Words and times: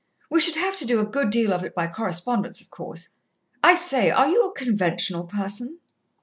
We 0.31 0.41
should 0.41 0.55
have 0.55 0.75
to 0.77 0.85
do 0.87 0.99
a 0.99 1.05
good 1.05 1.29
deal 1.29 1.53
of 1.53 1.63
it 1.63 1.75
by 1.75 1.85
correspondence, 1.85 2.59
of 2.59 2.71
course.... 2.71 3.09
I 3.63 3.75
say, 3.75 4.09
are 4.09 4.27
you 4.27 4.45
a 4.45 4.55
conventional 4.55 5.25
person?" 5.25 5.77